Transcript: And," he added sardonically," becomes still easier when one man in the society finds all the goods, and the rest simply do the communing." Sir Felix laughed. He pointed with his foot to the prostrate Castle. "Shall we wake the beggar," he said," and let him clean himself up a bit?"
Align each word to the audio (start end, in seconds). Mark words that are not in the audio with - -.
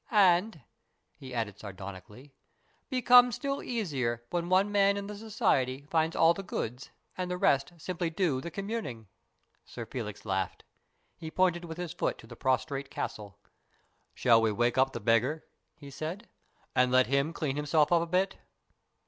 And," 0.09 0.61
he 1.15 1.31
added 1.31 1.59
sardonically," 1.59 2.33
becomes 2.89 3.35
still 3.35 3.61
easier 3.61 4.23
when 4.31 4.49
one 4.49 4.71
man 4.71 4.97
in 4.97 5.05
the 5.05 5.13
society 5.15 5.85
finds 5.91 6.15
all 6.15 6.33
the 6.33 6.41
goods, 6.41 6.89
and 7.15 7.29
the 7.29 7.37
rest 7.37 7.73
simply 7.77 8.09
do 8.09 8.41
the 8.41 8.49
communing." 8.49 9.09
Sir 9.63 9.85
Felix 9.85 10.25
laughed. 10.25 10.63
He 11.17 11.29
pointed 11.29 11.65
with 11.65 11.77
his 11.77 11.93
foot 11.93 12.17
to 12.17 12.25
the 12.25 12.35
prostrate 12.35 12.89
Castle. 12.89 13.37
"Shall 14.15 14.41
we 14.41 14.51
wake 14.51 14.73
the 14.73 14.99
beggar," 14.99 15.45
he 15.77 15.91
said," 15.91 16.27
and 16.75 16.91
let 16.91 17.05
him 17.05 17.31
clean 17.31 17.55
himself 17.55 17.91
up 17.91 18.01
a 18.01 18.07
bit?" 18.07 18.37